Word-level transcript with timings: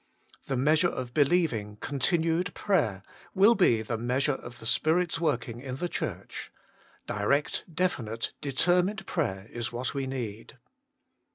The 0.47 0.57
measure 0.57 0.89
of 0.89 1.13
believing, 1.13 1.75
continued 1.79 2.55
prayer 2.55 3.03
will 3.35 3.53
be 3.53 3.83
the 3.83 3.99
measure 3.99 4.33
of 4.33 4.57
the 4.57 4.65
Spirit 4.65 5.13
s 5.13 5.19
working 5.19 5.59
in 5.61 5.75
the 5.75 5.87
Church. 5.87 6.51
Direct, 7.05 7.65
definite, 7.71 8.33
determined 8.41 9.05
prayer 9.05 9.47
is 9.51 9.71
what 9.71 9.93
we 9.93 10.07
need. 10.07 10.57